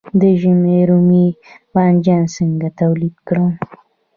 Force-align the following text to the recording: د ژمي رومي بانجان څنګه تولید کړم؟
د 0.19 0.21
ژمي 0.41 0.79
رومي 0.89 1.27
بانجان 1.73 2.23
څنګه 2.35 2.67
تولید 2.79 3.15
کړم؟ 3.27 3.51